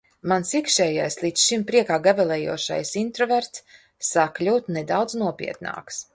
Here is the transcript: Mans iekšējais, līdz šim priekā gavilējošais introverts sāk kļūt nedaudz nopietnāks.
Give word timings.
Mans 0.29 0.51
iekšējais, 0.59 1.17
līdz 1.23 1.43
šim 1.49 1.65
priekā 1.71 1.99
gavilējošais 2.07 2.95
introverts 3.03 3.65
sāk 4.13 4.35
kļūt 4.41 4.75
nedaudz 4.79 5.19
nopietnāks. 5.23 6.05